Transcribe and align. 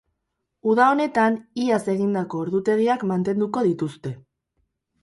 Uda 0.71 0.87
honetan, 0.93 1.37
iaz 1.65 1.79
egindako 1.95 2.43
ordutegiak 2.47 3.07
mantenduko 3.13 3.69
dituzte. 3.71 4.17